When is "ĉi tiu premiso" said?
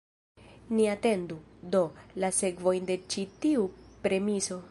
3.15-4.59